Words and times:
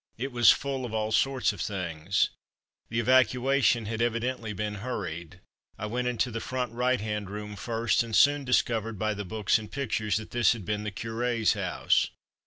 It 0.17 0.31
was 0.31 0.49
full 0.49 0.83
of 0.83 0.95
all 0.95 1.11
sorts 1.11 1.53
of 1.53 1.61
things. 1.61 2.31
The 2.89 2.99
evacuation 2.99 3.85
had 3.85 4.01
evidently 4.01 4.51
been 4.51 4.73
hurried. 4.81 5.41
I 5.77 5.85
went 5.85 6.07
into 6.07 6.31
the 6.31 6.39
front 6.41 6.71
right 6.73 6.99
hand 6.99 7.29
room 7.29 7.55
first, 7.55 8.01
and 8.01 8.15
soon 8.15 8.43
discovered 8.43 8.97
by 8.97 9.13
the 9.13 9.25
books 9.25 9.59
and 9.59 9.71
pictures 9.71 10.17
that 10.17 10.31
this 10.31 10.53
had 10.53 10.65
been 10.65 10.83
the 10.85 10.91
Curé's 10.91 11.53
house. 11.53 12.09